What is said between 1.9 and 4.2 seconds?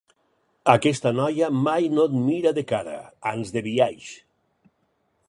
no et mira de cara, ans de biaix.